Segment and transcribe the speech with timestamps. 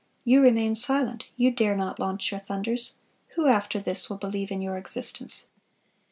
[0.23, 2.95] You remain silent; You dare not launch Your thunders.
[3.35, 5.49] Who after this will believe in Your existence?"